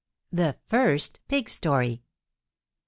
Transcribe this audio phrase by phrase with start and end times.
[0.31, 2.01] THE FIRST PIG STORY MR.